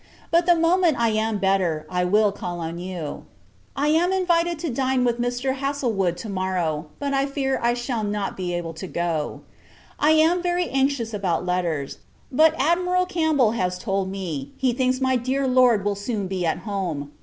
[0.31, 3.25] But, the moment I am better, I will call on you.
[3.75, 5.53] I am invited to dine with Mr.
[5.57, 9.41] Haslewood to morrow, but fear I shall not be able to go.
[9.99, 11.99] I am very anxious about letters;
[12.31, 16.61] but Admiral Campbell has told me, he thinks my dear Lord will soon be at
[16.65, 17.11] home.